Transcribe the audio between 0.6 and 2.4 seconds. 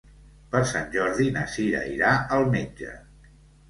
Sant Jordi na Cira irà